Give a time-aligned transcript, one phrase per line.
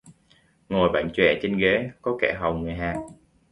[0.69, 2.95] Ngồi bảnh chọe trên ghế, có kẻ hầu người hạ